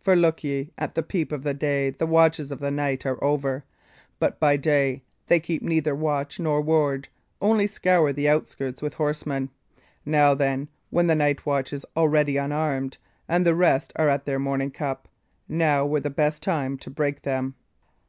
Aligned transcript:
For, 0.00 0.14
look 0.14 0.44
ye, 0.44 0.70
at 0.78 0.94
the 0.94 1.02
peep 1.02 1.32
of 1.32 1.42
day 1.58 1.90
the 1.90 2.06
watches 2.06 2.52
of 2.52 2.60
the 2.60 2.70
night 2.70 3.04
are 3.04 3.18
over; 3.24 3.64
but 4.20 4.38
by 4.38 4.56
day 4.56 5.02
they 5.26 5.40
keep 5.40 5.60
neither 5.60 5.92
watch 5.92 6.38
nor 6.38 6.60
ward 6.60 7.08
only 7.40 7.66
scour 7.66 8.12
the 8.12 8.28
outskirts 8.28 8.80
with 8.80 8.94
horsemen. 8.94 9.50
Now, 10.06 10.34
then, 10.34 10.68
when 10.90 11.08
the 11.08 11.16
night 11.16 11.44
watch 11.44 11.72
is 11.72 11.84
already 11.96 12.36
unarmed, 12.36 12.98
and 13.28 13.44
the 13.44 13.56
rest 13.56 13.92
are 13.96 14.08
at 14.08 14.24
their 14.24 14.38
morning 14.38 14.70
cup 14.70 15.08
now 15.48 15.84
were 15.84 15.98
the 15.98 16.38
time 16.40 16.78
to 16.78 16.88
break 16.88 17.22
them." 17.22 17.56